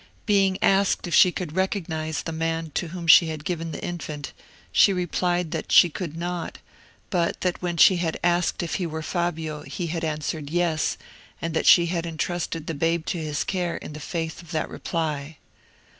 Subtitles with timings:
[0.25, 4.33] Being asked if she could recognise the man to whom she had given the infant,
[4.71, 6.57] she replied that she could not;
[7.11, 10.97] but that when she had asked if he were Fabio, he had answered "yes,"
[11.39, 14.69] and that she had entrusted the babe to his care in the faith of that
[14.71, 15.37] reply.